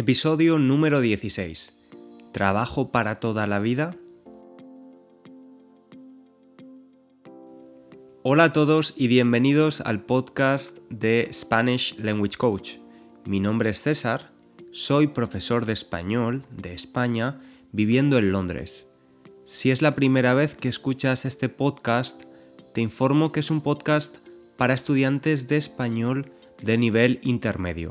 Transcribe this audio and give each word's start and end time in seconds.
Episodio 0.00 0.58
número 0.58 1.02
16. 1.02 1.74
¿Trabajo 2.32 2.90
para 2.90 3.20
toda 3.20 3.46
la 3.46 3.58
vida? 3.58 3.90
Hola 8.22 8.44
a 8.44 8.52
todos 8.54 8.94
y 8.96 9.08
bienvenidos 9.08 9.82
al 9.82 10.00
podcast 10.00 10.78
de 10.88 11.28
Spanish 11.34 11.98
Language 11.98 12.38
Coach. 12.38 12.76
Mi 13.26 13.40
nombre 13.40 13.68
es 13.68 13.82
César, 13.82 14.32
soy 14.72 15.08
profesor 15.08 15.66
de 15.66 15.74
español 15.74 16.46
de 16.50 16.72
España 16.72 17.38
viviendo 17.72 18.16
en 18.16 18.32
Londres. 18.32 18.88
Si 19.44 19.70
es 19.70 19.82
la 19.82 19.94
primera 19.94 20.32
vez 20.32 20.54
que 20.54 20.70
escuchas 20.70 21.26
este 21.26 21.50
podcast, 21.50 22.22
te 22.72 22.80
informo 22.80 23.32
que 23.32 23.40
es 23.40 23.50
un 23.50 23.60
podcast 23.60 24.16
para 24.56 24.72
estudiantes 24.72 25.46
de 25.46 25.58
español 25.58 26.24
de 26.62 26.78
nivel 26.78 27.20
intermedio. 27.22 27.90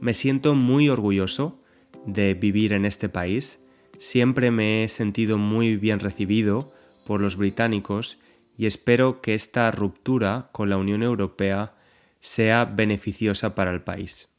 me 0.02 0.14
siento 0.14 0.55
muy 0.55 0.89
orgulloso 0.89 1.59
de 2.05 2.33
vivir 2.33 2.73
en 2.73 2.86
este 2.86 3.09
país, 3.09 3.64
siempre 4.00 4.52
me 4.52 4.83
he 4.83 4.89
sentido 4.89 5.37
muy 5.37 5.77
bien 5.77 5.99
recibido 5.99 6.71
por 7.05 7.21
los 7.21 7.37
británicos 7.37 8.17
y 8.58 8.65
espero 8.65 9.21
que 9.21 9.33
esta 9.33 9.71
ruptura 9.71 10.49
con 10.52 10.70
la 10.70 10.77
Unión 10.77 11.04
Europea 11.04 11.73
sea 12.20 12.65
beneficiosa 12.65 13.55
para 13.55 13.71
el 13.71 13.81
país. 13.81 14.30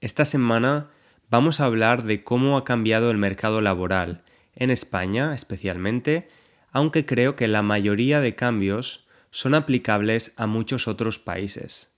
Esta 0.00 0.24
semana 0.24 0.90
vamos 1.30 1.60
a 1.60 1.64
hablar 1.64 2.04
de 2.04 2.24
cómo 2.24 2.56
ha 2.56 2.64
cambiado 2.64 3.10
el 3.10 3.18
mercado 3.18 3.60
laboral, 3.60 4.22
en 4.54 4.70
España 4.70 5.34
especialmente, 5.34 6.28
aunque 6.70 7.06
creo 7.06 7.36
que 7.36 7.48
la 7.48 7.62
mayoría 7.62 8.20
de 8.20 8.34
cambios 8.34 9.06
son 9.30 9.54
aplicables 9.54 10.32
a 10.36 10.46
muchos 10.46 10.88
otros 10.88 11.18
países. 11.18 11.90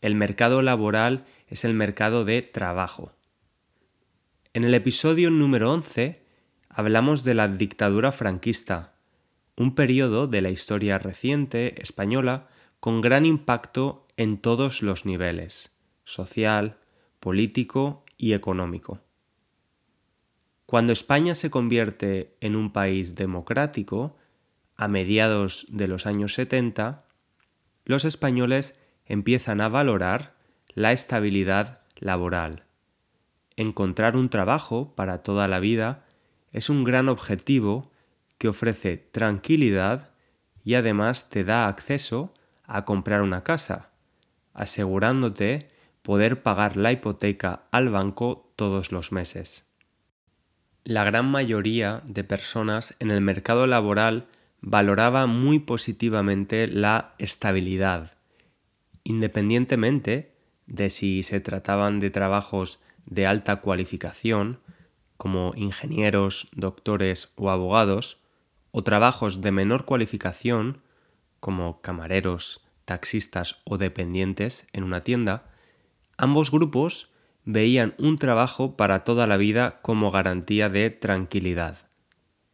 El 0.00 0.14
mercado 0.14 0.62
laboral 0.62 1.24
es 1.48 1.64
el 1.64 1.74
mercado 1.74 2.24
de 2.24 2.42
trabajo. 2.42 3.12
En 4.52 4.64
el 4.64 4.74
episodio 4.74 5.30
número 5.30 5.72
11 5.72 6.22
hablamos 6.68 7.24
de 7.24 7.34
la 7.34 7.48
dictadura 7.48 8.12
franquista, 8.12 8.94
un 9.56 9.74
periodo 9.74 10.26
de 10.26 10.42
la 10.42 10.50
historia 10.50 10.98
reciente 10.98 11.80
española 11.80 12.48
con 12.80 13.00
gran 13.00 13.24
impacto 13.24 14.06
en 14.16 14.38
todos 14.38 14.82
los 14.82 15.06
niveles, 15.06 15.70
social, 16.04 16.78
político 17.20 18.04
y 18.16 18.34
económico. 18.34 19.00
Cuando 20.66 20.92
España 20.92 21.36
se 21.36 21.48
convierte 21.48 22.36
en 22.40 22.56
un 22.56 22.72
país 22.72 23.14
democrático, 23.14 24.16
a 24.76 24.88
mediados 24.88 25.64
de 25.68 25.86
los 25.86 26.06
años 26.06 26.34
70, 26.34 27.04
los 27.84 28.04
españoles 28.04 28.74
empiezan 29.04 29.60
a 29.60 29.68
valorar 29.68 30.34
la 30.74 30.92
estabilidad 30.92 31.82
laboral. 31.94 32.64
Encontrar 33.56 34.16
un 34.16 34.28
trabajo 34.28 34.94
para 34.96 35.22
toda 35.22 35.46
la 35.46 35.60
vida 35.60 36.04
es 36.50 36.68
un 36.68 36.82
gran 36.82 37.08
objetivo 37.08 37.92
que 38.36 38.48
ofrece 38.48 38.96
tranquilidad 38.96 40.10
y 40.64 40.74
además 40.74 41.30
te 41.30 41.44
da 41.44 41.68
acceso 41.68 42.34
a 42.64 42.84
comprar 42.84 43.22
una 43.22 43.44
casa, 43.44 43.90
asegurándote 44.52 45.68
poder 46.02 46.42
pagar 46.42 46.76
la 46.76 46.90
hipoteca 46.90 47.62
al 47.70 47.88
banco 47.88 48.52
todos 48.56 48.90
los 48.90 49.12
meses. 49.12 49.65
La 50.86 51.02
gran 51.02 51.28
mayoría 51.28 52.00
de 52.06 52.22
personas 52.22 52.94
en 53.00 53.10
el 53.10 53.20
mercado 53.20 53.66
laboral 53.66 54.28
valoraba 54.60 55.26
muy 55.26 55.58
positivamente 55.58 56.68
la 56.68 57.16
estabilidad, 57.18 58.12
independientemente 59.02 60.36
de 60.68 60.88
si 60.90 61.24
se 61.24 61.40
trataban 61.40 61.98
de 61.98 62.10
trabajos 62.10 62.78
de 63.04 63.26
alta 63.26 63.56
cualificación, 63.56 64.60
como 65.16 65.54
ingenieros, 65.56 66.46
doctores 66.52 67.30
o 67.34 67.50
abogados, 67.50 68.18
o 68.70 68.84
trabajos 68.84 69.40
de 69.40 69.50
menor 69.50 69.86
cualificación, 69.86 70.82
como 71.40 71.80
camareros, 71.80 72.64
taxistas 72.84 73.56
o 73.64 73.76
dependientes 73.76 74.68
en 74.72 74.84
una 74.84 75.00
tienda, 75.00 75.50
ambos 76.16 76.52
grupos 76.52 77.10
veían 77.46 77.94
un 77.96 78.18
trabajo 78.18 78.76
para 78.76 79.04
toda 79.04 79.26
la 79.26 79.38
vida 79.38 79.78
como 79.80 80.10
garantía 80.10 80.68
de 80.68 80.90
tranquilidad. 80.90 81.88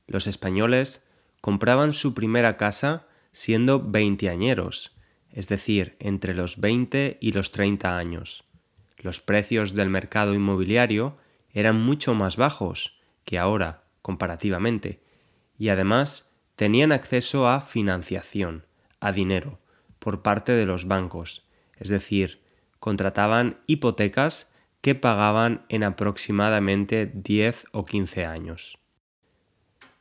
Los 0.06 0.26
españoles 0.26 1.04
compraban 1.41 1.94
su 1.94 2.14
primera 2.14 2.56
casa 2.56 3.08
siendo 3.32 3.82
veinteañeros, 3.82 4.94
es 5.31 5.48
decir, 5.48 5.97
entre 5.98 6.34
los 6.34 6.60
20 6.60 7.16
y 7.20 7.32
los 7.32 7.50
30 7.50 7.97
años. 7.97 8.44
Los 8.98 9.20
precios 9.20 9.75
del 9.75 9.88
mercado 9.88 10.34
inmobiliario 10.34 11.16
eran 11.50 11.81
mucho 11.81 12.14
más 12.14 12.36
bajos 12.36 13.00
que 13.25 13.38
ahora, 13.38 13.84
comparativamente, 14.02 15.02
y 15.56 15.70
además 15.70 16.31
tenían 16.54 16.92
acceso 16.92 17.48
a 17.48 17.62
financiación, 17.62 18.66
a 19.00 19.10
dinero, 19.10 19.58
por 19.98 20.20
parte 20.20 20.52
de 20.52 20.66
los 20.66 20.86
bancos, 20.86 21.47
es 21.78 21.88
decir, 21.88 22.43
contrataban 22.78 23.61
hipotecas 23.67 24.51
que 24.82 24.94
pagaban 24.94 25.64
en 25.69 25.84
aproximadamente 25.84 27.11
10 27.14 27.67
o 27.73 27.84
15 27.87 28.26
años. 28.26 28.79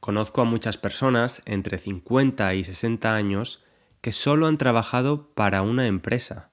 Conozco 0.02 0.42
a 0.42 0.46
muchas 0.46 0.78
personas 0.78 1.44
entre 1.46 1.78
50 1.78 2.56
y 2.56 2.64
60 2.64 3.16
años 3.16 3.64
que 4.02 4.12
solo 4.12 4.48
han 4.48 4.58
trabajado 4.58 5.32
para 5.36 5.62
una 5.62 5.86
empresa. 5.86 6.50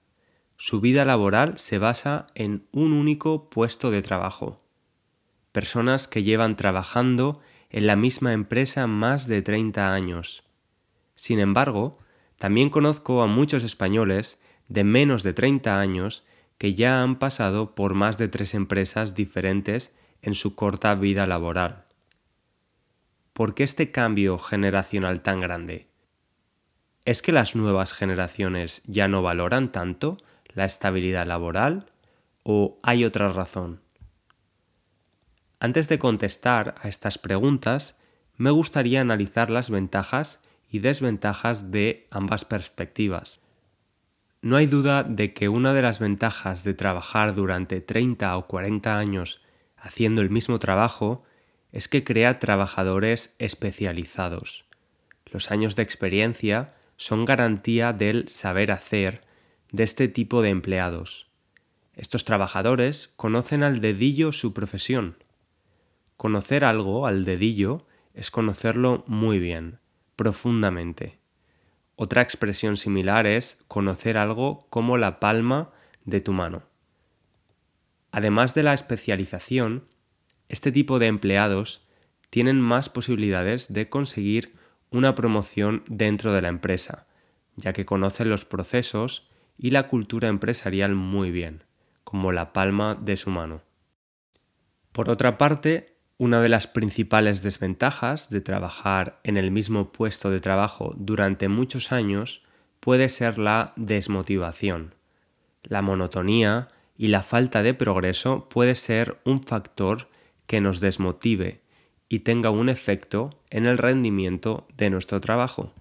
Su 0.59 0.83
vida 0.83 1.07
laboral 1.07 1.59
se 1.59 1.79
basa 1.79 2.27
en 2.35 2.69
un 2.71 2.93
único 2.93 3.49
puesto 3.49 3.91
de 3.91 4.03
trabajo. 4.03 4.63
Personas 5.53 6.07
que 6.07 6.23
llevan 6.23 6.57
trabajando 6.57 7.41
en 7.71 7.87
la 7.87 7.97
misma 7.97 8.35
empresa 8.35 8.87
más 8.87 9.27
de 9.27 9.41
30 9.41 9.95
años. 9.95 10.45
Sin 11.15 11.41
embargo, 11.41 11.99
también 12.37 12.69
conozco 12.69 13.23
a 13.23 13.27
muchos 13.27 13.65
españoles 13.65 14.39
de 14.69 14.85
menos 14.85 15.23
de 15.23 15.33
30 15.33 15.81
años 15.81 16.25
que 16.59 16.75
ya 16.75 17.03
han 17.03 17.19
pasado 17.19 17.75
por 17.75 17.95
más 17.95 18.19
de 18.19 18.29
tres 18.29 18.55
empresas 18.55 19.15
diferentes 19.15 19.95
en 20.23 20.35
su 20.35 20.55
corta 20.55 20.95
vida 20.97 21.27
laboral. 21.27 21.85
¿Por 23.33 23.55
qué 23.55 23.63
este 23.63 23.93
cambio 23.93 24.39
generacional 24.39 25.23
tan 25.23 25.39
grande? 25.39 25.89
¿Es 27.05 27.23
que 27.23 27.33
las 27.33 27.55
nuevas 27.55 27.95
generaciones 27.95 28.83
ya 28.85 29.07
no 29.07 29.23
valoran 29.23 29.71
tanto 29.71 30.19
la 30.49 30.65
estabilidad 30.65 31.27
laboral 31.27 31.87
o 32.43 32.79
hay 32.83 33.05
otra 33.05 33.33
razón? 33.33 33.81
Antes 35.61 35.89
de 35.89 35.99
contestar 35.99 36.75
a 36.83 36.89
estas 36.89 37.19
preguntas, 37.19 37.97
me 38.37 38.51
gustaría 38.51 39.01
analizar 39.01 39.51
las 39.51 39.71
ventajas 39.71 40.41
y 40.71 40.81
desventajas 40.81 41.71
de 41.71 42.07
ambas 42.11 42.45
perspectivas. 42.45 43.41
No 44.41 44.57
hay 44.57 44.67
duda 44.67 45.03
de 45.03 45.35
que 45.35 45.49
una 45.49 45.75
de 45.75 45.83
las 45.83 45.99
ventajas 45.99 46.63
de 46.63 46.73
trabajar 46.73 47.35
durante 47.35 47.81
30 47.81 48.37
o 48.37 48.47
40 48.47 48.97
años 48.97 49.41
haciendo 49.77 50.23
el 50.23 50.31
mismo 50.31 50.61
trabajo 50.61 51.25
es 51.73 51.89
que 51.89 52.05
crea 52.05 52.39
trabajadores 52.39 53.35
especializados. 53.39 54.65
Los 55.27 55.51
años 55.51 55.75
de 55.75 55.83
experiencia 55.83 56.75
son 56.97 57.25
garantía 57.25 57.93
del 57.93 58.29
saber 58.29 58.71
hacer 58.71 59.25
de 59.73 59.83
este 59.83 60.07
tipo 60.07 60.41
de 60.41 60.51
empleados. 60.51 61.29
Estos 61.95 62.25
trabajadores 62.25 63.13
conocen 63.17 63.65
al 63.65 63.81
dedillo 63.81 64.33
su 64.33 64.55
profesión. 64.55 65.17
Conocer 66.17 66.65
algo 66.65 67.09
al 67.09 67.25
dedillo 67.25 67.87
es 68.15 68.31
conocerlo 68.31 69.03
muy 69.09 69.41
bien, 69.41 69.81
profundamente. 70.15 71.18
Otra 72.01 72.23
expresión 72.23 72.77
similar 72.77 73.27
es 73.27 73.59
conocer 73.67 74.19
algo 74.19 74.69
como 74.71 74.97
la 74.99 75.19
palma 75.19 75.73
de 76.05 76.21
tu 76.21 76.33
mano. 76.33 76.63
Además 78.13 78.55
de 78.55 78.63
la 78.63 78.73
especialización, 78.73 79.89
este 80.49 80.71
tipo 80.71 81.01
de 81.01 81.09
empleados 81.09 81.89
tienen 82.31 82.61
más 82.61 82.89
posibilidades 82.89 83.73
de 83.73 83.89
conseguir 83.89 84.53
una 84.93 85.17
promoción 85.17 85.83
dentro 85.89 86.33
de 86.33 86.41
la 86.41 86.47
empresa, 86.47 87.05
ya 87.57 87.73
que 87.73 87.85
conocen 87.85 88.31
los 88.31 88.45
procesos 88.45 89.29
y 89.59 89.71
la 89.71 89.89
cultura 89.89 90.29
empresarial 90.29 90.95
muy 90.95 91.33
bien, 91.33 91.65
como 92.05 92.31
la 92.31 92.53
palma 92.53 92.95
de 92.95 93.17
su 93.17 93.31
mano. 93.31 93.63
Por 94.93 95.11
otra 95.11 95.37
parte, 95.37 95.98
una 96.19 96.41
de 96.41 96.49
las 96.49 96.67
principales 96.67 97.43
desventajas 97.43 98.29
de 98.29 98.41
trabajar 98.41 99.21
en 99.23 99.37
el 99.37 99.53
mismo 99.53 99.93
puesto 99.93 100.31
de 100.31 100.41
trabajo 100.41 100.93
durante 100.97 101.49
muchos 101.49 101.93
años 101.93 102.43
puede 102.81 103.09
ser 103.09 103.39
la 103.39 103.73
desmotivación. 103.77 104.95
La 105.63 105.81
monotonía 105.81 106.67
y 106.97 107.09
la 107.09 107.23
falta 107.23 107.63
de 107.63 107.73
progreso 107.73 108.49
puede 108.49 108.75
ser 108.75 109.21
un 109.25 109.43
factor 109.45 110.09
que 110.49 110.61
nos 110.61 110.81
desmotive 110.81 111.61
y 112.09 112.21
tenga 112.21 112.51
un 112.51 112.69
efecto 112.69 113.39
en 113.51 113.67
el 113.67 113.79
rendimiento 113.79 114.67
de 114.77 114.91
nuestro 114.91 115.21
trabajo. 115.21 115.73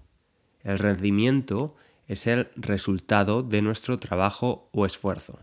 El 0.62 0.78
rendimiento 0.78 1.74
es 2.06 2.28
el 2.28 2.48
resultado 2.54 3.42
de 3.42 3.60
nuestro 3.60 3.98
trabajo 3.98 4.68
o 4.72 4.86
esfuerzo. 4.86 5.40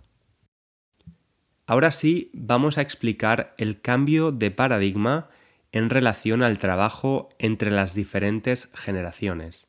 Ahora 1.68 1.92
sí, 1.92 2.30
vamos 2.34 2.78
a 2.78 2.82
explicar 2.82 3.56
el 3.58 3.82
cambio 3.82 4.32
de 4.32 4.52
paradigma 4.52 5.30
en 5.72 5.90
relación 5.90 6.44
al 6.44 6.60
trabajo 6.60 7.30
entre 7.40 7.72
las 7.72 7.96
diferentes 7.96 8.70
generaciones. 8.76 9.68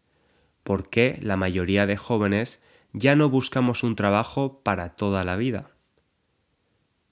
¿Por 0.62 0.90
qué 0.90 1.18
la 1.22 1.36
mayoría 1.36 1.86
de 1.86 1.96
jóvenes 1.96 2.62
ya 2.92 3.16
no 3.16 3.30
buscamos 3.30 3.82
un 3.82 3.96
trabajo 3.96 4.60
para 4.62 4.90
toda 4.90 5.24
la 5.24 5.36
vida? 5.36 5.70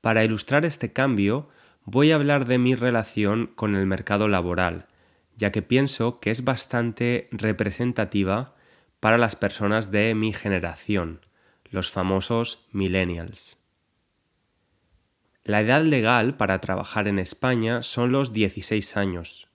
Para 0.02 0.22
ilustrar 0.22 0.66
este 0.66 0.92
cambio, 0.92 1.48
voy 1.84 2.12
a 2.12 2.16
hablar 2.16 2.44
de 2.44 2.58
mi 2.58 2.74
relación 2.74 3.46
con 3.54 3.76
el 3.76 3.86
mercado 3.86 4.28
laboral, 4.28 4.86
ya 5.34 5.50
que 5.50 5.62
pienso 5.62 6.20
que 6.20 6.30
es 6.30 6.44
bastante 6.44 7.28
representativa 7.32 8.54
para 9.00 9.16
las 9.16 9.34
personas 9.34 9.90
de 9.90 10.14
mi 10.14 10.34
generación, 10.34 11.20
los 11.70 11.90
famosos 11.90 12.66
millennials. 12.70 13.63
La 15.44 15.60
edad 15.60 15.84
legal 15.84 16.38
para 16.38 16.62
trabajar 16.62 17.06
en 17.06 17.18
España 17.18 17.82
son 17.82 18.12
los 18.12 18.32
16 18.32 18.96
años. 18.96 19.48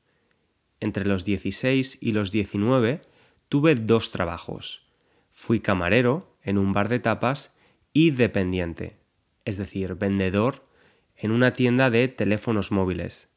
Entre 0.80 1.04
los 1.04 1.26
16 1.26 1.98
y 2.00 2.12
los 2.12 2.32
19 2.32 3.02
tuve 3.50 3.74
dos 3.74 4.12
trabajos. 4.12 4.88
Fui 5.32 5.60
camarero 5.62 6.38
en 6.44 6.60
un 6.60 6.74
bar 6.74 6.90
de 6.90 7.00
tapas 7.00 7.52
y 7.92 8.12
dependiente, 8.12 9.00
es 9.46 9.58
decir, 9.58 9.96
vendedor 9.96 10.64
en 11.18 11.32
una 11.32 11.54
tienda 11.54 11.90
de 11.90 12.08
teléfonos 12.08 12.72
móviles. 12.72 13.30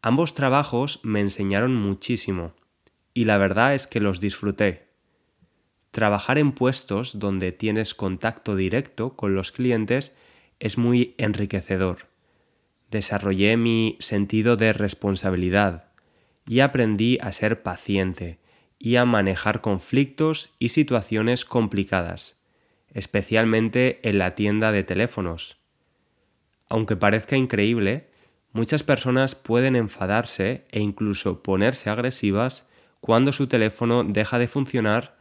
Ambos 0.00 0.32
trabajos 0.32 1.00
me 1.02 1.20
enseñaron 1.20 1.74
muchísimo 1.74 2.54
y 3.12 3.24
la 3.24 3.36
verdad 3.36 3.74
es 3.74 3.86
que 3.86 4.00
los 4.00 4.20
disfruté. 4.20 4.88
Trabajar 5.90 6.38
en 6.38 6.52
puestos 6.52 7.18
donde 7.18 7.52
tienes 7.52 7.94
contacto 7.94 8.56
directo 8.56 9.16
con 9.16 9.34
los 9.34 9.52
clientes 9.52 10.16
es 10.60 10.78
muy 10.78 11.14
enriquecedor. 11.18 12.08
Desarrollé 12.90 13.56
mi 13.56 13.96
sentido 14.00 14.56
de 14.56 14.72
responsabilidad 14.72 15.92
y 16.46 16.60
aprendí 16.60 17.18
a 17.20 17.32
ser 17.32 17.62
paciente 17.62 18.38
y 18.78 18.96
a 18.96 19.04
manejar 19.04 19.60
conflictos 19.60 20.54
y 20.58 20.70
situaciones 20.70 21.44
complicadas, 21.44 22.42
especialmente 22.92 24.00
en 24.08 24.18
la 24.18 24.34
tienda 24.34 24.72
de 24.72 24.84
teléfonos. 24.84 25.58
Aunque 26.70 26.96
parezca 26.96 27.36
increíble, 27.36 28.10
muchas 28.52 28.82
personas 28.82 29.34
pueden 29.34 29.76
enfadarse 29.76 30.66
e 30.70 30.80
incluso 30.80 31.42
ponerse 31.42 31.90
agresivas 31.90 32.68
cuando 33.00 33.32
su 33.32 33.46
teléfono 33.46 34.04
deja 34.04 34.38
de 34.38 34.48
funcionar 34.48 35.18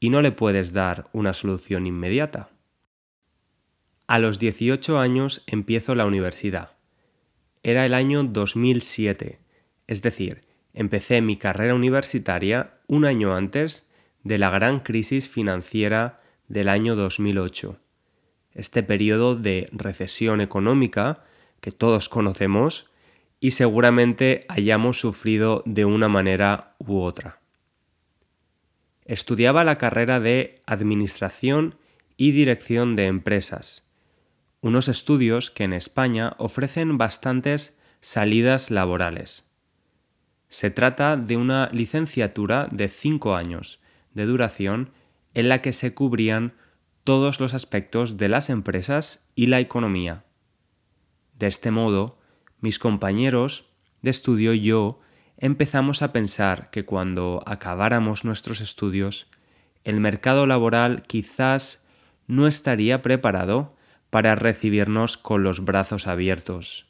y 0.00 0.10
no 0.10 0.22
le 0.22 0.32
puedes 0.32 0.72
dar 0.72 1.08
una 1.12 1.32
solución 1.32 1.86
inmediata. 1.86 2.50
A 4.08 4.20
los 4.20 4.38
18 4.38 5.00
años 5.00 5.42
empiezo 5.48 5.96
la 5.96 6.06
universidad. 6.06 6.70
Era 7.64 7.84
el 7.84 7.92
año 7.92 8.22
2007, 8.22 9.40
es 9.88 10.00
decir, 10.00 10.42
empecé 10.74 11.20
mi 11.22 11.36
carrera 11.36 11.74
universitaria 11.74 12.74
un 12.86 13.04
año 13.04 13.34
antes 13.34 13.88
de 14.22 14.38
la 14.38 14.50
gran 14.50 14.78
crisis 14.78 15.28
financiera 15.28 16.18
del 16.46 16.68
año 16.68 16.94
2008. 16.94 17.80
Este 18.52 18.84
periodo 18.84 19.34
de 19.34 19.68
recesión 19.72 20.40
económica 20.40 21.24
que 21.60 21.72
todos 21.72 22.08
conocemos 22.08 22.88
y 23.40 23.50
seguramente 23.50 24.46
hayamos 24.48 25.00
sufrido 25.00 25.64
de 25.66 25.84
una 25.84 26.06
manera 26.06 26.76
u 26.78 27.00
otra. 27.00 27.40
Estudiaba 29.04 29.64
la 29.64 29.78
carrera 29.78 30.20
de 30.20 30.60
Administración 30.64 31.74
y 32.16 32.30
Dirección 32.30 32.94
de 32.94 33.06
Empresas 33.06 33.85
unos 34.66 34.88
estudios 34.88 35.52
que 35.52 35.62
en 35.62 35.72
España 35.72 36.34
ofrecen 36.38 36.98
bastantes 36.98 37.78
salidas 38.00 38.72
laborales. 38.72 39.48
Se 40.48 40.72
trata 40.72 41.16
de 41.16 41.36
una 41.36 41.68
licenciatura 41.72 42.66
de 42.72 42.88
cinco 42.88 43.36
años 43.36 43.78
de 44.14 44.26
duración 44.26 44.90
en 45.34 45.48
la 45.48 45.62
que 45.62 45.72
se 45.72 45.94
cubrían 45.94 46.52
todos 47.04 47.38
los 47.38 47.54
aspectos 47.54 48.16
de 48.16 48.26
las 48.26 48.50
empresas 48.50 49.24
y 49.36 49.46
la 49.46 49.60
economía. 49.60 50.24
De 51.38 51.46
este 51.46 51.70
modo, 51.70 52.18
mis 52.58 52.80
compañeros 52.80 53.66
de 54.02 54.10
estudio 54.10 54.52
y 54.52 54.62
yo 54.62 54.98
empezamos 55.36 56.02
a 56.02 56.12
pensar 56.12 56.70
que 56.70 56.84
cuando 56.84 57.40
acabáramos 57.46 58.24
nuestros 58.24 58.60
estudios, 58.60 59.28
el 59.84 60.00
mercado 60.00 60.44
laboral 60.44 61.04
quizás 61.06 61.84
no 62.26 62.48
estaría 62.48 63.00
preparado 63.00 63.75
para 64.16 64.34
recibirnos 64.34 65.18
con 65.18 65.42
los 65.42 65.62
brazos 65.62 66.06
abiertos. 66.06 66.86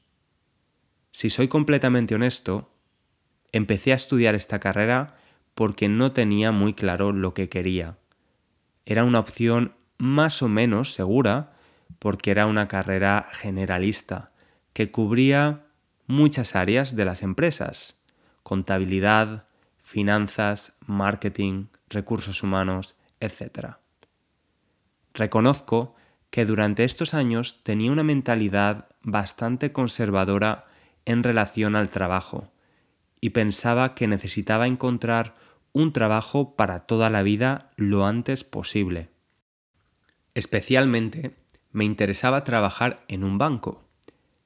Si 1.10 1.28
soy 1.28 1.48
completamente 1.48 2.14
honesto, 2.14 2.72
empecé 3.50 3.90
a 3.90 3.96
estudiar 3.96 4.36
esta 4.36 4.60
carrera 4.60 5.16
porque 5.56 5.88
no 5.88 6.12
tenía 6.12 6.52
muy 6.52 6.72
claro 6.72 7.10
lo 7.10 7.34
que 7.34 7.48
quería. 7.48 7.98
Era 8.84 9.02
una 9.02 9.18
opción 9.18 9.74
más 9.98 10.40
o 10.40 10.46
menos 10.48 10.92
segura 10.92 11.56
porque 11.98 12.30
era 12.30 12.46
una 12.46 12.68
carrera 12.68 13.28
generalista 13.32 14.30
que 14.72 14.92
cubría 14.92 15.66
muchas 16.06 16.54
áreas 16.54 16.94
de 16.94 17.06
las 17.06 17.24
empresas, 17.24 18.04
contabilidad, 18.44 19.46
finanzas, 19.82 20.78
marketing, 20.86 21.66
recursos 21.88 22.44
humanos, 22.44 22.94
etc. 23.18 23.78
Reconozco 25.12 25.96
que 26.30 26.44
durante 26.44 26.84
estos 26.84 27.14
años 27.14 27.62
tenía 27.62 27.92
una 27.92 28.02
mentalidad 28.02 28.88
bastante 29.02 29.72
conservadora 29.72 30.66
en 31.04 31.22
relación 31.22 31.76
al 31.76 31.88
trabajo 31.88 32.52
y 33.20 33.30
pensaba 33.30 33.94
que 33.94 34.06
necesitaba 34.06 34.66
encontrar 34.66 35.34
un 35.72 35.92
trabajo 35.92 36.56
para 36.56 36.80
toda 36.80 37.10
la 37.10 37.22
vida 37.22 37.70
lo 37.76 38.06
antes 38.06 38.44
posible. 38.44 39.10
Especialmente 40.34 41.36
me 41.72 41.84
interesaba 41.84 42.44
trabajar 42.44 43.04
en 43.08 43.24
un 43.24 43.38
banco. 43.38 43.84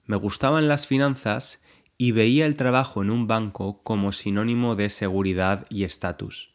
Me 0.04 0.16
gustaban 0.16 0.68
las 0.68 0.86
finanzas 0.86 1.62
y 1.96 2.12
veía 2.12 2.46
el 2.46 2.56
trabajo 2.56 3.02
en 3.02 3.10
un 3.10 3.26
banco 3.26 3.82
como 3.82 4.12
sinónimo 4.12 4.74
de 4.74 4.90
seguridad 4.90 5.64
y 5.68 5.84
estatus. 5.84 6.54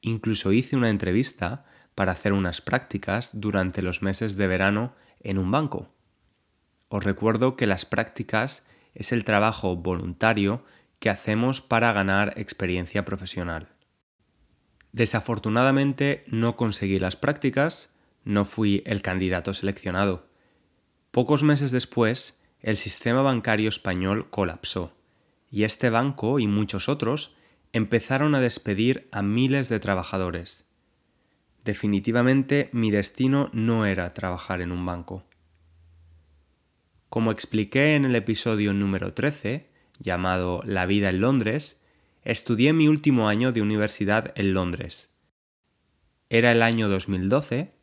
Incluso 0.00 0.52
hice 0.52 0.76
una 0.76 0.88
entrevista 0.88 1.66
para 2.00 2.12
hacer 2.12 2.32
unas 2.32 2.62
prácticas 2.62 3.42
durante 3.42 3.82
los 3.82 4.00
meses 4.00 4.38
de 4.38 4.46
verano 4.46 4.94
en 5.22 5.36
un 5.36 5.50
banco. 5.50 5.92
Os 6.88 7.04
recuerdo 7.04 7.56
que 7.56 7.66
las 7.66 7.84
prácticas 7.84 8.64
es 8.94 9.12
el 9.12 9.22
trabajo 9.22 9.76
voluntario 9.76 10.64
que 10.98 11.10
hacemos 11.10 11.60
para 11.60 11.92
ganar 11.92 12.32
experiencia 12.38 13.04
profesional. 13.04 13.68
Desafortunadamente 14.92 16.24
no 16.26 16.56
conseguí 16.56 16.98
las 16.98 17.16
prácticas, 17.16 17.90
no 18.24 18.46
fui 18.46 18.82
el 18.86 19.02
candidato 19.02 19.52
seleccionado. 19.52 20.24
Pocos 21.10 21.42
meses 21.42 21.70
después, 21.70 22.40
el 22.60 22.78
sistema 22.78 23.20
bancario 23.20 23.68
español 23.68 24.30
colapsó 24.30 24.94
y 25.50 25.64
este 25.64 25.90
banco 25.90 26.38
y 26.38 26.46
muchos 26.46 26.88
otros 26.88 27.34
empezaron 27.74 28.34
a 28.34 28.40
despedir 28.40 29.06
a 29.12 29.20
miles 29.20 29.68
de 29.68 29.80
trabajadores. 29.80 30.64
Definitivamente 31.64 32.70
mi 32.72 32.90
destino 32.90 33.50
no 33.52 33.84
era 33.84 34.12
trabajar 34.12 34.60
en 34.60 34.72
un 34.72 34.84
banco. 34.86 35.24
Como 37.08 37.32
expliqué 37.32 37.96
en 37.96 38.04
el 38.04 38.14
episodio 38.14 38.72
número 38.72 39.12
13, 39.12 39.68
llamado 39.98 40.62
La 40.64 40.86
vida 40.86 41.10
en 41.10 41.20
Londres, 41.20 41.80
estudié 42.22 42.72
mi 42.72 42.88
último 42.88 43.28
año 43.28 43.52
de 43.52 43.62
universidad 43.62 44.32
en 44.36 44.54
Londres. 44.54 45.10
Era 46.28 46.52
el 46.52 46.62
año 46.62 46.88
2012. 46.88 47.74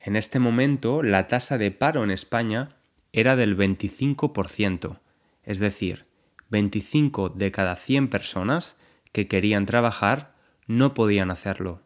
En 0.00 0.16
este 0.16 0.38
momento 0.38 1.02
la 1.02 1.28
tasa 1.28 1.58
de 1.58 1.70
paro 1.70 2.04
en 2.04 2.10
España 2.10 2.76
era 3.12 3.36
del 3.36 3.56
25%, 3.56 5.00
es 5.42 5.58
decir, 5.58 6.06
25 6.48 7.28
de 7.30 7.50
cada 7.50 7.76
100 7.76 8.08
personas 8.08 8.76
que 9.12 9.28
querían 9.28 9.66
trabajar 9.66 10.34
no 10.66 10.94
podían 10.94 11.30
hacerlo. 11.30 11.82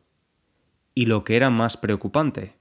Y 0.98 1.04
lo 1.04 1.24
que 1.24 1.36
era 1.36 1.50
más 1.50 1.76
preocupante, 1.76 2.54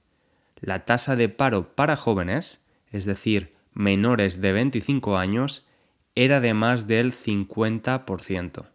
la 0.60 0.84
tasa 0.84 1.16
de 1.16 1.30
paro 1.30 1.74
para 1.74 1.96
jóvenes, 1.96 2.60
es 2.90 3.06
decir, 3.06 3.50
menores 3.72 4.42
de 4.42 4.52
25 4.52 5.16
años 5.16 5.64
era 6.14 6.40
de 6.40 6.52
más 6.52 6.86
del 6.86 7.14
50%. 7.14 8.66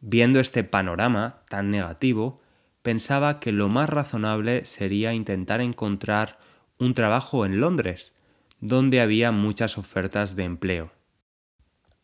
Viendo 0.00 0.40
este 0.40 0.62
panorama 0.62 1.40
tan 1.48 1.70
negativo, 1.70 2.38
pensaba 2.82 3.40
que 3.40 3.50
lo 3.50 3.70
más 3.70 3.88
razonable 3.88 4.66
sería 4.66 5.14
intentar 5.14 5.62
encontrar 5.62 6.38
un 6.78 6.92
trabajo 6.92 7.46
en 7.46 7.60
Londres, 7.60 8.14
donde 8.60 9.00
había 9.00 9.32
muchas 9.32 9.78
ofertas 9.78 10.36
de 10.36 10.44
empleo. 10.44 10.92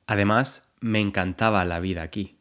Además, 0.06 0.72
me 0.80 1.00
encantaba 1.00 1.66
la 1.66 1.80
vida 1.80 2.00
aquí. 2.00 2.38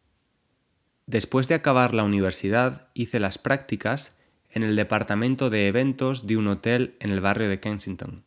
Después 1.06 1.48
de 1.48 1.56
acabar 1.56 1.94
la 1.94 2.04
universidad, 2.04 2.88
hice 2.94 3.20
las 3.20 3.38
prácticas 3.38 4.16
en 4.50 4.64
el 4.64 4.76
departamento 4.76 5.50
de 5.50 5.68
eventos 5.68 6.28
de 6.28 6.38
un 6.38 6.48
hotel 6.48 6.96
en 7.00 7.12
el 7.12 7.20
barrio 7.20 7.50
de 7.50 7.60
Kensington. 7.60 8.24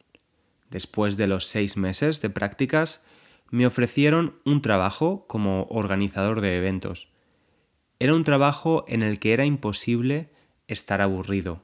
Después 0.71 1.16
de 1.16 1.26
los 1.26 1.47
seis 1.47 1.76
meses 1.76 2.21
de 2.21 2.30
prácticas, 2.30 3.02
me 3.50 3.66
ofrecieron 3.66 4.37
un 4.45 4.61
trabajo 4.61 5.26
como 5.28 5.66
organizador 5.71 6.40
de 6.40 6.56
eventos. 6.56 7.09
Era 7.99 8.14
un 8.14 8.25
trabajo 8.25 8.85
en 8.88 9.02
el 9.02 9.18
que 9.18 9.33
era 9.33 9.47
imposible 9.47 10.30
estar 10.68 11.00
aburrido. 11.00 11.62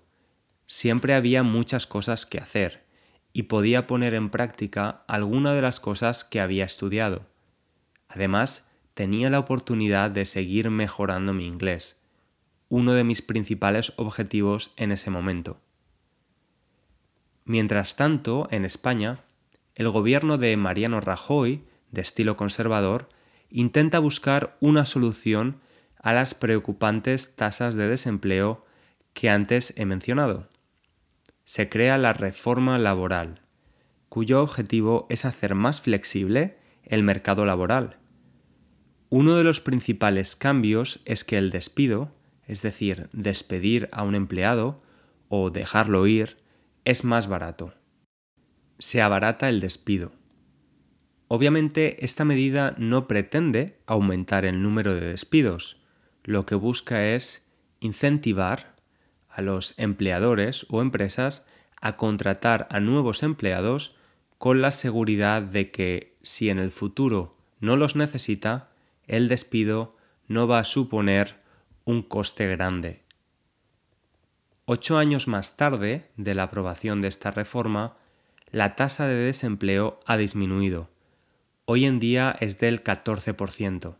Siempre 0.66 1.12
había 1.14 1.42
muchas 1.42 1.87
cosas 1.87 2.25
que 2.25 2.38
hacer 2.38 2.85
y 3.33 3.45
podía 3.45 3.87
poner 3.87 4.14
en 4.14 4.31
práctica 4.31 5.04
alguna 5.09 5.52
de 5.52 5.62
las 5.62 5.81
cosas 5.81 6.25
que 6.25 6.40
había 6.40 6.64
estudiado. 6.64 7.26
Además, 8.09 8.72
tenía 8.94 9.30
la 9.30 9.38
oportunidad 9.38 10.11
de 10.11 10.26
seguir 10.26 10.70
mejorando 10.70 11.32
mi 11.32 11.46
inglés, 11.46 11.96
uno 12.68 12.94
de 12.94 13.04
mis 13.04 13.22
principales 13.22 13.92
objetivos 13.96 14.72
en 14.76 14.92
ese 14.92 15.11
momento. 15.11 15.61
Mientras 17.44 17.96
tanto, 17.96 18.46
en 18.50 18.64
España, 18.64 19.20
el 19.75 19.88
gobierno 19.88 20.38
de 20.38 20.56
Mariano 20.56 21.00
Rajoy, 21.00 21.64
de 21.90 22.00
estilo 22.00 22.37
conservador, 22.37 23.08
intenta 23.50 23.99
buscar 23.99 24.56
una 24.61 24.84
solución 24.84 25.61
a 25.99 26.12
las 26.12 26.34
preocupantes 26.34 27.34
tasas 27.37 27.75
de 27.75 27.88
desempleo 27.88 28.64
que 29.12 29.30
antes 29.30 29.75
he 29.76 29.84
mencionado. 29.84 30.49
Se 31.44 31.68
crea 31.68 31.99
la 31.99 32.12
reforma 32.12 32.78
laboral, 32.78 33.42
cuyo 34.08 34.42
objetivo 34.42 35.06
es 35.11 35.25
hacer 35.25 35.54
más 35.54 35.82
flexible 35.82 36.58
el 36.84 37.02
mercado 37.02 37.44
laboral. 37.44 37.99
Uno 39.14 39.37
de 39.37 39.45
los 39.45 39.61
principales 39.61 40.37
cambios 40.37 41.00
es 41.04 41.23
que 41.23 41.37
el 41.37 41.50
despido, 41.50 42.11
es 42.47 42.62
decir, 42.62 43.11
despedir 43.12 43.90
a 43.92 44.04
un 44.04 44.14
empleado 44.14 44.78
o 45.28 45.50
dejarlo 45.50 46.07
ir, 46.07 46.38
es 46.87 47.04
más 47.04 47.28
barato. 47.28 47.75
Se 48.78 49.02
abarata 49.02 49.50
el 49.50 49.61
despido. 49.61 50.12
Obviamente 51.28 52.02
esta 52.02 52.25
medida 52.25 52.75
no 52.78 53.07
pretende 53.07 53.83
aumentar 53.87 54.47
el 54.47 54.62
número 54.62 54.95
de 54.95 55.09
despidos, 55.09 55.76
lo 56.25 56.47
que 56.47 56.54
busca 56.54 57.11
es 57.11 57.47
incentivar 57.81 58.76
a 59.28 59.42
los 59.42 59.75
empleadores 59.76 60.64
o 60.71 60.81
empresas 60.81 61.45
a 61.83 61.99
contratar 61.99 62.66
a 62.71 62.81
nuevos 62.81 63.23
empleados 63.23 63.95
con 64.38 64.62
la 64.62 64.71
seguridad 64.71 65.42
de 65.42 65.71
que 65.71 66.16
si 66.23 66.49
en 66.49 66.59
el 66.59 66.71
futuro 66.71 67.37
no 67.61 67.76
los 67.76 67.95
necesita, 67.95 68.72
el 69.12 69.28
despido 69.28 69.95
no 70.26 70.49
va 70.49 70.59
a 70.59 70.64
suponer 70.64 71.37
un 71.85 72.02
coste 72.02 72.49
grande. 72.49 73.02
Ocho 74.64 74.97
años 74.97 75.28
más 75.28 75.59
tarde 75.59 76.09
de 76.16 76.35
la 76.35 76.45
aprobación 76.45 77.02
de 77.02 77.09
esta 77.09 77.31
reforma, 77.31 77.95
la 78.50 78.75
tasa 78.75 79.07
de 79.07 79.16
desempleo 79.16 80.00
ha 80.07 80.16
disminuido. 80.16 80.88
Hoy 81.66 81.85
en 81.85 81.99
día 81.99 82.35
es 82.40 82.59
del 82.59 82.83
14%. 82.83 83.97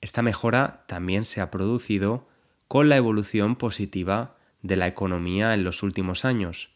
Esta 0.00 0.22
mejora 0.22 0.84
también 0.88 1.26
se 1.26 1.42
ha 1.42 1.50
producido 1.50 2.26
con 2.66 2.88
la 2.88 2.96
evolución 2.96 3.56
positiva 3.56 4.36
de 4.62 4.76
la 4.76 4.86
economía 4.86 5.52
en 5.52 5.64
los 5.64 5.82
últimos 5.82 6.24
años. 6.24 6.70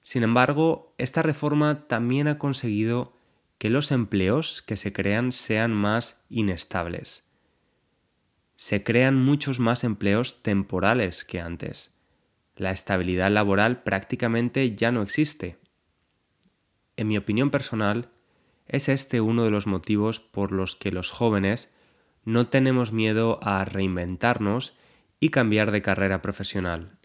Sin 0.00 0.22
embargo, 0.22 0.94
esta 0.96 1.20
reforma 1.20 1.86
también 1.88 2.26
ha 2.26 2.38
conseguido 2.38 3.12
que 3.64 3.70
los 3.70 3.92
empleos 3.92 4.60
que 4.60 4.76
se 4.76 4.92
crean 4.92 5.32
sean 5.32 5.72
más 5.72 6.22
inestables 6.28 7.24
se 8.56 8.84
crean 8.84 9.16
muchos 9.16 9.58
más 9.58 9.84
empleos 9.84 10.42
temporales 10.42 11.24
que 11.24 11.40
antes. 11.40 11.96
La 12.56 12.72
estabilidad 12.72 13.30
laboral 13.30 13.82
prácticamente 13.82 14.74
ya 14.74 14.92
no 14.92 15.00
existe. 15.00 15.56
En 16.98 17.08
mi 17.08 17.16
opinión 17.16 17.50
personal, 17.50 18.10
es 18.66 18.90
este 18.90 19.22
uno 19.22 19.44
de 19.44 19.50
los 19.50 19.66
motivos 19.66 20.20
por 20.20 20.52
los 20.52 20.76
que 20.76 20.92
los 20.92 21.10
jóvenes 21.10 21.70
no 22.22 22.48
tenemos 22.48 22.92
miedo 22.92 23.38
a 23.42 23.64
reinventarnos 23.64 24.76
y 25.20 25.30
cambiar 25.30 25.70
de 25.70 25.80
carrera 25.80 26.20
profesional. 26.20 26.98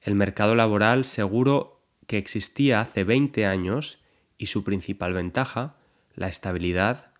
El 0.00 0.16
mercado 0.16 0.56
laboral 0.56 1.04
seguro 1.04 1.84
que 2.08 2.18
existía 2.18 2.80
hace 2.80 3.04
20 3.04 3.46
años 3.46 4.00
y 4.38 4.46
su 4.46 4.64
principal 4.64 5.12
ventaja, 5.12 5.76
la 6.14 6.28
estabilidad, 6.28 7.10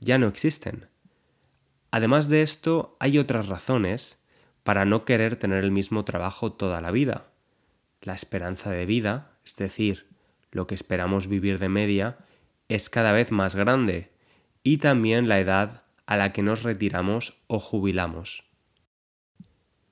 ya 0.00 0.18
no 0.18 0.26
existen. 0.26 0.88
Además 1.90 2.28
de 2.28 2.42
esto, 2.42 2.96
hay 2.98 3.18
otras 3.18 3.46
razones 3.46 4.18
para 4.62 4.84
no 4.84 5.04
querer 5.04 5.36
tener 5.36 5.62
el 5.62 5.70
mismo 5.70 6.04
trabajo 6.04 6.52
toda 6.52 6.80
la 6.80 6.90
vida. 6.90 7.26
La 8.00 8.14
esperanza 8.14 8.70
de 8.70 8.86
vida, 8.86 9.32
es 9.44 9.56
decir, 9.56 10.06
lo 10.50 10.66
que 10.66 10.74
esperamos 10.74 11.28
vivir 11.28 11.58
de 11.58 11.68
media, 11.68 12.18
es 12.68 12.88
cada 12.88 13.12
vez 13.12 13.30
más 13.30 13.54
grande 13.54 14.10
y 14.62 14.78
también 14.78 15.28
la 15.28 15.38
edad 15.38 15.82
a 16.06 16.16
la 16.16 16.32
que 16.32 16.42
nos 16.42 16.62
retiramos 16.62 17.42
o 17.46 17.58
jubilamos. 17.58 18.44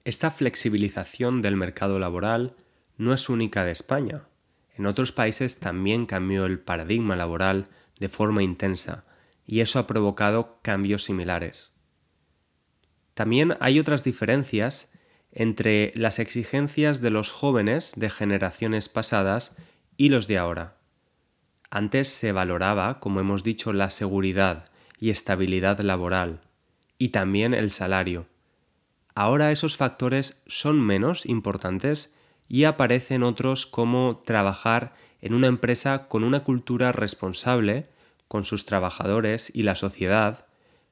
Esta 0.04 0.30
flexibilización 0.30 1.42
del 1.42 1.56
mercado 1.56 1.99
laboral 1.99 2.54
no 2.96 3.12
es 3.12 3.28
única 3.28 3.64
de 3.64 3.72
España. 3.72 4.22
En 4.74 4.86
otros 4.86 5.12
países 5.12 5.58
también 5.60 6.06
cambió 6.06 6.46
el 6.46 6.58
paradigma 6.58 7.16
laboral 7.16 7.68
de 7.98 8.08
forma 8.08 8.42
intensa 8.42 9.04
y 9.46 9.60
eso 9.60 9.78
ha 9.78 9.86
provocado 9.86 10.58
cambios 10.62 11.04
similares. 11.04 11.72
También 13.14 13.56
hay 13.60 13.78
otras 13.78 14.04
diferencias 14.04 14.90
entre 15.32 15.92
las 15.94 16.18
exigencias 16.18 17.00
de 17.00 17.10
los 17.10 17.30
jóvenes 17.30 17.92
de 17.96 18.10
generaciones 18.10 18.88
pasadas 18.88 19.54
y 19.96 20.08
los 20.08 20.26
de 20.26 20.38
ahora. 20.38 20.76
Antes 21.70 22.08
se 22.08 22.32
valoraba, 22.32 22.98
como 22.98 23.20
hemos 23.20 23.44
dicho, 23.44 23.72
la 23.72 23.90
seguridad 23.90 24.70
y 24.98 25.10
estabilidad 25.10 25.80
laboral, 25.80 26.40
y 26.98 27.10
también 27.10 27.54
el 27.54 27.70
salario. 27.70 28.26
Ahora 29.14 29.52
esos 29.52 29.76
factores 29.76 30.42
son 30.46 30.80
menos 30.80 31.26
importantes 31.26 32.12
y 32.50 32.64
aparecen 32.64 33.23
otros 33.23 33.64
como 33.64 34.23
trabajar 34.26 34.92
en 35.21 35.35
una 35.35 35.47
empresa 35.47 36.09
con 36.09 36.25
una 36.25 36.42
cultura 36.42 36.90
responsable 36.90 37.87
con 38.26 38.42
sus 38.42 38.64
trabajadores 38.64 39.52
y 39.54 39.62
la 39.62 39.76
sociedad, 39.76 40.47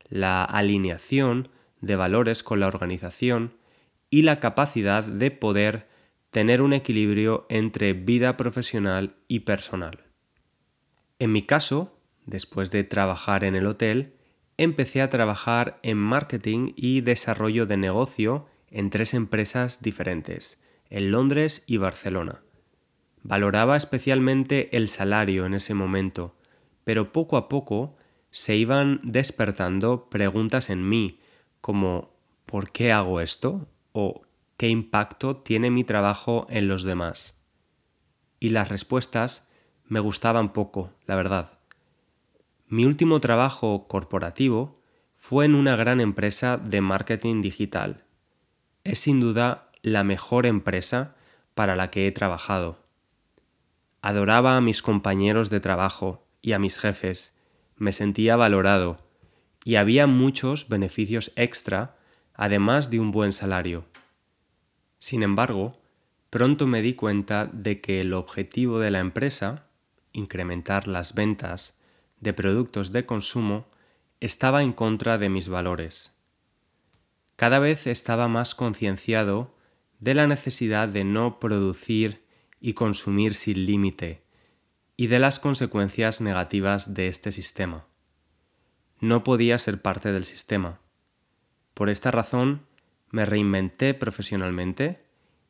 la 0.08 0.44
alineación 0.44 1.48
de 1.80 1.96
valores 1.96 2.44
con 2.44 2.60
la 2.60 2.68
organización 2.68 3.54
y 4.08 4.22
la 4.22 4.38
capacidad 4.38 5.04
de 5.04 5.32
poder 5.32 5.88
tener 6.30 6.62
un 6.62 6.72
equilibrio 6.72 7.44
entre 7.48 7.92
vida 7.92 8.36
profesional 8.36 9.16
y 9.26 9.40
personal. 9.40 10.04
En 11.18 11.32
mi 11.32 11.42
caso, 11.42 11.98
después 12.24 12.70
de 12.70 12.84
trabajar 12.84 13.42
en 13.42 13.56
el 13.56 13.66
hotel, 13.66 14.14
empecé 14.58 15.02
a 15.02 15.08
trabajar 15.08 15.80
en 15.82 15.98
marketing 15.98 16.72
y 16.76 17.00
desarrollo 17.00 17.66
de 17.66 17.78
negocio 17.78 18.46
en 18.70 18.90
tres 18.90 19.12
empresas 19.12 19.82
diferentes, 19.82 20.60
en 20.90 21.10
Londres 21.10 21.64
y 21.66 21.76
Barcelona. 21.76 22.42
Valoraba 23.22 23.76
especialmente 23.76 24.76
el 24.76 24.88
salario 24.88 25.46
en 25.46 25.54
ese 25.54 25.74
momento, 25.74 26.36
pero 26.84 27.12
poco 27.12 27.36
a 27.36 27.48
poco 27.48 27.96
se 28.30 28.56
iban 28.56 29.00
despertando 29.02 30.08
preguntas 30.08 30.70
en 30.70 30.88
mí, 30.88 31.20
como 31.60 32.14
¿por 32.46 32.70
qué 32.70 32.92
hago 32.92 33.20
esto? 33.20 33.68
o 33.92 34.22
¿qué 34.56 34.68
impacto 34.68 35.36
tiene 35.36 35.70
mi 35.70 35.84
trabajo 35.84 36.46
en 36.50 36.68
los 36.68 36.84
demás? 36.84 37.34
Y 38.38 38.50
las 38.50 38.68
respuestas 38.68 39.48
me 39.84 40.00
gustaban 40.00 40.52
poco, 40.52 40.92
la 41.06 41.16
verdad. 41.16 41.58
Mi 42.66 42.84
último 42.84 43.20
trabajo 43.20 43.88
corporativo 43.88 44.80
fue 45.16 45.46
en 45.46 45.54
una 45.54 45.74
gran 45.74 46.00
empresa 46.00 46.58
de 46.58 46.80
marketing 46.80 47.40
digital. 47.40 48.04
Es 48.84 49.00
sin 49.00 49.20
duda 49.20 49.67
la 49.82 50.04
mejor 50.04 50.46
empresa 50.46 51.14
para 51.54 51.76
la 51.76 51.90
que 51.90 52.06
he 52.06 52.12
trabajado. 52.12 52.78
Adoraba 54.00 54.56
a 54.56 54.60
mis 54.60 54.82
compañeros 54.82 55.50
de 55.50 55.60
trabajo 55.60 56.26
y 56.40 56.52
a 56.52 56.58
mis 56.58 56.78
jefes, 56.78 57.32
me 57.76 57.92
sentía 57.92 58.36
valorado 58.36 58.96
y 59.64 59.76
había 59.76 60.06
muchos 60.06 60.68
beneficios 60.68 61.32
extra 61.36 61.96
además 62.34 62.90
de 62.90 63.00
un 63.00 63.10
buen 63.10 63.32
salario. 63.32 63.84
Sin 65.00 65.22
embargo, 65.22 65.80
pronto 66.30 66.66
me 66.66 66.82
di 66.82 66.94
cuenta 66.94 67.46
de 67.46 67.80
que 67.80 68.00
el 68.00 68.14
objetivo 68.14 68.78
de 68.78 68.90
la 68.90 69.00
empresa, 69.00 69.68
incrementar 70.12 70.86
las 70.86 71.14
ventas 71.14 71.76
de 72.20 72.32
productos 72.32 72.92
de 72.92 73.06
consumo, 73.06 73.66
estaba 74.20 74.62
en 74.62 74.72
contra 74.72 75.18
de 75.18 75.28
mis 75.28 75.48
valores. 75.48 76.12
Cada 77.36 77.58
vez 77.58 77.86
estaba 77.86 78.26
más 78.26 78.54
concienciado 78.54 79.54
de 80.00 80.14
la 80.14 80.26
necesidad 80.26 80.88
de 80.88 81.04
no 81.04 81.40
producir 81.40 82.24
y 82.60 82.74
consumir 82.74 83.34
sin 83.34 83.66
límite 83.66 84.22
y 84.96 85.06
de 85.06 85.18
las 85.18 85.38
consecuencias 85.38 86.20
negativas 86.20 86.94
de 86.94 87.08
este 87.08 87.32
sistema. 87.32 87.86
No 89.00 89.22
podía 89.22 89.58
ser 89.58 89.80
parte 89.80 90.12
del 90.12 90.24
sistema. 90.24 90.80
Por 91.74 91.88
esta 91.88 92.10
razón, 92.10 92.66
me 93.10 93.24
reinventé 93.24 93.94
profesionalmente 93.94 95.04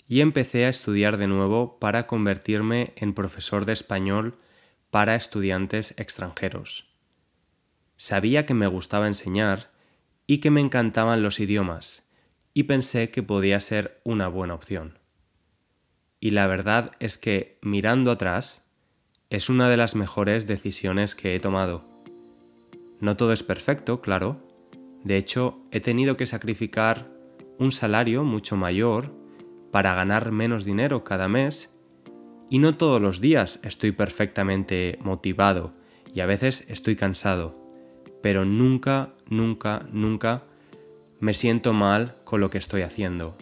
y 0.07 0.21
empecé 0.21 0.67
a 0.67 0.71
estudiar 0.71 1.17
de 1.17 1.27
nuevo 1.27 1.79
para 1.79 2.07
convertirme 2.07 2.93
en 2.97 3.15
profesor 3.15 3.65
de 3.65 3.73
español 3.73 4.37
para 4.91 5.15
estudiantes 5.15 5.95
extranjeros. 5.97 6.87
Sabía 7.97 8.47
que 8.47 8.55
me 8.55 8.67
gustaba 8.67 9.07
enseñar 9.07 9.71
y 10.27 10.39
que 10.39 10.51
me 10.51 10.61
encantaban 10.61 11.23
los 11.23 11.41
idiomas, 11.41 12.05
y 12.59 12.65
pensé 12.65 13.11
que 13.11 13.23
podía 13.23 13.61
ser 13.61 14.01
una 14.03 14.27
buena 14.27 14.55
opción. 14.55 14.99
Y 16.19 16.33
la 16.33 16.49
verdad 16.49 16.91
es 16.99 17.17
que, 17.17 17.57
mirando 17.63 18.11
atrás, 18.11 18.69
es 19.31 19.49
una 19.49 19.69
de 19.71 19.77
las 19.77 19.95
mejores 19.95 20.49
decisiones 20.49 21.15
que 21.15 21.37
he 21.37 21.39
tomado. 21.39 21.85
No 22.99 23.17
todo 23.17 23.33
es 23.33 23.45
perfecto, 23.45 24.01
claro. 24.01 24.43
De 25.05 25.17
hecho, 25.17 25.61
he 25.71 25.79
tenido 25.79 26.17
que 26.17 26.27
sacrificar 26.27 27.09
un 27.61 27.71
salario 27.71 28.25
mucho 28.25 28.57
mayor 28.57 29.15
para 29.71 29.95
ganar 29.95 30.33
menos 30.33 30.65
dinero 30.65 31.05
cada 31.05 31.29
mes 31.29 31.71
y 32.51 32.59
no 32.59 32.75
todos 32.75 33.01
los 33.01 33.21
días 33.21 33.61
estoy 33.63 33.93
perfectamente 33.93 34.99
motivado 35.01 35.75
y 36.13 36.23
a 36.23 36.27
veces 36.27 36.65
estoy 36.67 36.97
cansado, 36.97 37.55
pero 38.21 38.45
nunca, 38.45 39.15
nunca, 39.29 39.87
nunca 39.93 40.48
me 41.21 41.35
siento 41.35 41.73
mal 41.73 42.15
con 42.25 42.41
lo 42.41 42.51
que 42.51 42.59
estoy 42.59 42.83
haciendo 42.83 43.37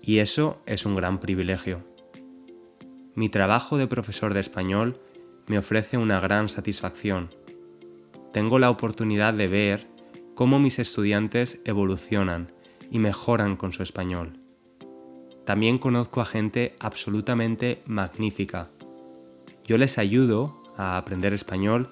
y 0.00 0.18
eso 0.18 0.60
es 0.66 0.86
un 0.86 0.94
gran 0.94 1.18
privilegio. 1.18 1.82
Mi 3.14 3.28
trabajo 3.28 3.78
de 3.78 3.88
profesor 3.88 4.34
de 4.34 4.40
español 4.40 5.00
me 5.48 5.58
ofrece 5.58 5.98
una 5.98 6.20
gran 6.20 6.48
satisfacción. 6.48 7.34
Tengo 8.32 8.58
la 8.58 8.70
oportunidad 8.70 9.34
de 9.34 9.48
ver 9.48 9.88
cómo 10.34 10.58
mis 10.58 10.78
estudiantes 10.78 11.60
evolucionan 11.64 12.52
y 12.90 13.00
mejoran 13.00 13.56
con 13.56 13.72
su 13.72 13.82
español. 13.82 14.38
También 15.44 15.78
conozco 15.78 16.20
a 16.20 16.26
gente 16.26 16.74
absolutamente 16.80 17.82
magnífica. 17.86 18.68
Yo 19.64 19.78
les 19.78 19.98
ayudo 19.98 20.52
a 20.76 20.96
aprender 20.98 21.32
español 21.32 21.90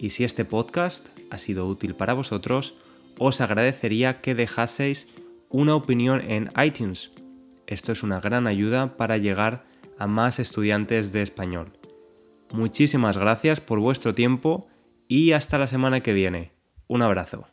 Y 0.00 0.10
si 0.10 0.24
este 0.24 0.44
podcast 0.44 1.08
ha 1.30 1.38
sido 1.38 1.66
útil 1.66 1.94
para 1.94 2.14
vosotros, 2.14 2.74
os 3.18 3.40
agradecería 3.40 4.20
que 4.20 4.34
dejaseis 4.34 5.08
una 5.48 5.74
opinión 5.74 6.22
en 6.22 6.50
iTunes. 6.62 7.10
Esto 7.66 7.92
es 7.92 8.02
una 8.02 8.20
gran 8.20 8.46
ayuda 8.46 8.96
para 8.96 9.18
llegar 9.18 9.64
a 9.98 10.06
más 10.06 10.38
estudiantes 10.38 11.12
de 11.12 11.22
español. 11.22 11.72
Muchísimas 12.52 13.16
gracias 13.18 13.60
por 13.60 13.78
vuestro 13.80 14.14
tiempo 14.14 14.66
y 15.08 15.32
hasta 15.32 15.58
la 15.58 15.66
semana 15.66 16.00
que 16.00 16.12
viene. 16.12 16.52
Un 16.88 17.02
abrazo. 17.02 17.51